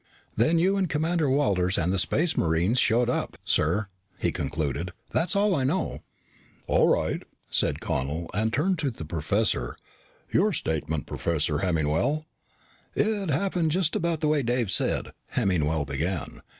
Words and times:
"Then 0.35 0.57
you 0.57 0.77
and 0.77 0.89
Commander 0.89 1.29
Walters 1.29 1.77
and 1.77 1.93
the 1.93 1.99
Space 1.99 2.35
Marines 2.35 2.79
showed 2.79 3.07
up, 3.07 3.37
sir," 3.45 3.87
he 4.17 4.31
concluded. 4.31 4.93
"That's 5.11 5.35
all 5.35 5.53
I 5.53 5.63
know." 5.63 5.99
"All 6.65 6.87
right," 6.87 7.21
said 7.51 7.79
Connel 7.81 8.27
and 8.33 8.51
turned 8.51 8.79
to 8.79 8.89
the 8.89 9.05
professor. 9.05 9.77
"Your 10.33 10.53
statement, 10.53 11.05
Professor 11.05 11.59
Hemmingwell." 11.59 12.25
"It 12.95 13.29
happened 13.29 13.69
just 13.69 13.95
about 13.95 14.21
the 14.21 14.27
way 14.27 14.41
Dave 14.41 14.71
said," 14.71 15.13
Hemmingwell 15.35 15.85
began. 15.85 16.41